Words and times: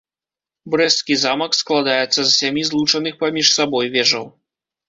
Брэсцкі 0.75 1.17
замак 1.25 1.51
складаецца 1.59 2.17
з 2.23 2.27
сямі 2.39 2.65
злучаных 2.71 3.13
паміж 3.23 3.55
сабой 3.59 3.85
вежаў. 3.99 4.25